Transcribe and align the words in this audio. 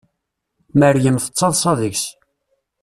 Meryem 0.79 1.17
tettaḍsa 1.23 1.73
deg-s. 1.79 2.03